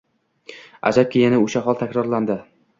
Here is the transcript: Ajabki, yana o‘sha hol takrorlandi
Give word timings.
Ajabki, 0.91 1.23
yana 1.25 1.43
o‘sha 1.45 1.65
hol 1.69 1.81
takrorlandi 1.85 2.43